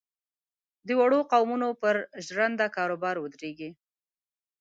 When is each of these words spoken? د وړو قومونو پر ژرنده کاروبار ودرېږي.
د 0.87 0.89
وړو 0.99 1.19
قومونو 1.31 1.69
پر 1.81 1.95
ژرنده 2.25 2.67
کاروبار 2.77 3.15
ودرېږي. 3.19 3.69